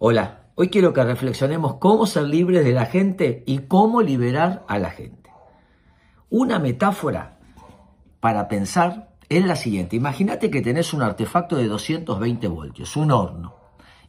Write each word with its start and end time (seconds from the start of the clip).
Hola, 0.00 0.42
hoy 0.54 0.68
quiero 0.68 0.92
que 0.92 1.02
reflexionemos 1.02 1.74
cómo 1.80 2.06
ser 2.06 2.22
libres 2.22 2.64
de 2.64 2.70
la 2.70 2.86
gente 2.86 3.42
y 3.48 3.58
cómo 3.66 4.00
liberar 4.00 4.64
a 4.68 4.78
la 4.78 4.90
gente. 4.90 5.28
Una 6.30 6.60
metáfora 6.60 7.40
para 8.20 8.46
pensar 8.46 9.16
es 9.28 9.44
la 9.44 9.56
siguiente. 9.56 9.96
Imagínate 9.96 10.52
que 10.52 10.62
tenés 10.62 10.94
un 10.94 11.02
artefacto 11.02 11.56
de 11.56 11.66
220 11.66 12.46
voltios, 12.46 12.96
un 12.96 13.10
horno, 13.10 13.56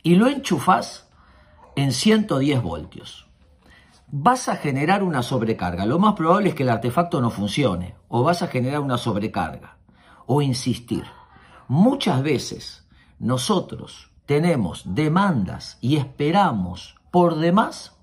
y 0.04 0.13
lo 0.13 0.28
enchufás 0.28 1.10
en 1.76 1.92
110 1.92 2.62
voltios. 2.62 3.28
Vas 4.12 4.47
a 4.47 4.58
generar 4.58 5.01
una 5.01 5.24
sobrecarga. 5.24 5.87
Lo 5.87 5.97
más 5.97 6.13
probable 6.13 6.49
es 6.49 6.56
que 6.56 6.62
el 6.62 6.69
artefacto 6.69 7.19
no 7.19 7.31
funcione, 7.31 7.96
o 8.10 8.21
vas 8.21 8.44
a 8.44 8.47
generar 8.47 8.81
una 8.81 8.99
sobrecarga, 8.99 9.78
o 10.28 10.44
insistir. 10.44 11.06
Muchas 11.67 12.21
veces 12.21 12.87
nosotros 13.17 14.12
tenemos 14.30 14.84
demandas 14.86 15.80
y 15.82 15.96
esperamos 15.96 16.94
por 17.10 17.38
demás 17.38 17.98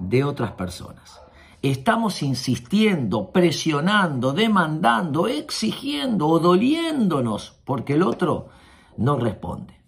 de 0.00 0.24
otras 0.24 0.50
personas. 0.50 1.20
Estamos 1.62 2.20
insistiendo, 2.24 3.30
presionando, 3.30 4.32
demandando, 4.32 5.28
exigiendo 5.28 6.26
o 6.26 6.40
doliéndonos 6.40 7.60
porque 7.64 7.92
el 7.92 8.02
otro 8.02 8.48
no 8.96 9.20
responde. 9.20 9.80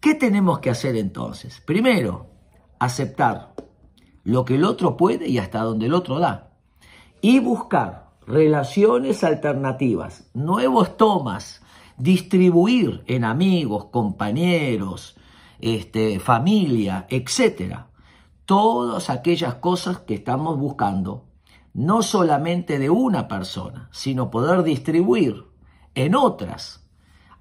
¿Qué 0.00 0.14
tenemos 0.14 0.58
que 0.58 0.68
hacer 0.68 0.96
entonces? 0.96 1.62
Primero, 1.64 2.26
aceptar 2.78 3.54
lo 4.24 4.44
que 4.44 4.56
el 4.56 4.64
otro 4.64 4.98
puede 4.98 5.28
y 5.28 5.38
hasta 5.38 5.62
donde 5.62 5.86
el 5.86 5.94
otro 5.94 6.18
da. 6.18 6.50
Y 7.22 7.40
buscar 7.40 8.10
relaciones 8.26 9.24
alternativas, 9.24 10.28
nuevos 10.34 10.98
tomas, 10.98 11.62
distribuir 11.96 13.02
en 13.06 13.24
amigos, 13.24 13.86
compañeros, 13.86 15.16
este, 15.62 16.20
familia, 16.20 17.06
etcétera. 17.08 17.88
Todas 18.44 19.08
aquellas 19.08 19.54
cosas 19.54 20.00
que 20.00 20.14
estamos 20.14 20.58
buscando, 20.58 21.24
no 21.72 22.02
solamente 22.02 22.78
de 22.78 22.90
una 22.90 23.28
persona, 23.28 23.88
sino 23.92 24.30
poder 24.30 24.62
distribuir 24.62 25.44
en 25.94 26.14
otras 26.14 26.82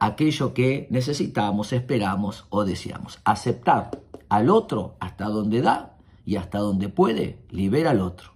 aquello 0.01 0.53
que 0.53 0.87
necesitamos, 0.89 1.73
esperamos 1.73 2.45
o 2.49 2.63
deseamos. 2.65 3.19
Aceptar 3.23 3.91
al 4.29 4.49
otro 4.49 4.95
hasta 4.99 5.25
donde 5.25 5.61
da 5.61 5.97
y 6.25 6.37
hasta 6.37 6.57
donde 6.57 6.89
puede, 6.89 7.39
libera 7.49 7.91
al 7.91 8.01
otro. 8.01 8.31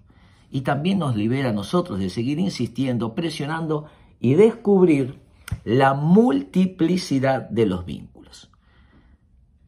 Y 0.51 0.61
también 0.61 0.99
nos 0.99 1.15
libera 1.15 1.49
a 1.49 1.53
nosotros 1.53 1.99
de 1.99 2.09
seguir 2.09 2.39
insistiendo, 2.39 3.15
presionando 3.15 3.85
y 4.19 4.35
descubrir 4.35 5.21
la 5.63 5.95
multiplicidad 5.95 7.49
de 7.49 7.65
los 7.65 7.85
vínculos. 7.85 8.14